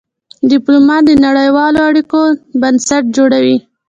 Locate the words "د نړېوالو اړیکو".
1.07-2.19